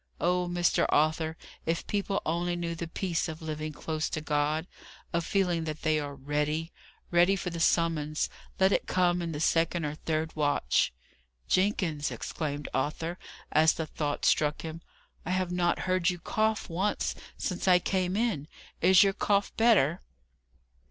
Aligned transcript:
Oh, 0.19 0.47
Mr. 0.49 0.87
Arthur, 0.89 1.37
if 1.67 1.85
people 1.85 2.23
only 2.25 2.55
knew 2.55 2.73
the 2.73 2.87
peace 2.87 3.29
of 3.29 3.39
living 3.39 3.71
close 3.71 4.09
to 4.09 4.19
God 4.19 4.65
of 5.13 5.23
feeling 5.23 5.65
that 5.65 5.83
they 5.83 5.99
are 5.99 6.15
READY! 6.15 6.71
Ready 7.11 7.35
for 7.35 7.51
the 7.51 7.59
summons, 7.59 8.27
let 8.59 8.71
it 8.71 8.87
come 8.87 9.21
in 9.21 9.31
the 9.31 9.39
second 9.39 9.85
or 9.85 9.93
third 9.93 10.35
watch!" 10.35 10.91
"Jenkins!" 11.47 12.09
exclaimed 12.09 12.67
Arthur, 12.73 13.19
as 13.51 13.73
the 13.73 13.85
thought 13.85 14.25
struck 14.25 14.63
him: 14.63 14.81
"I 15.23 15.29
have 15.29 15.51
not 15.51 15.81
heard 15.85 16.09
you 16.09 16.17
cough 16.17 16.67
once 16.67 17.13
since 17.37 17.67
I 17.67 17.77
came 17.77 18.17
in! 18.17 18.47
Is 18.81 19.03
your 19.03 19.13
cough 19.13 19.55
better!" 19.55 20.01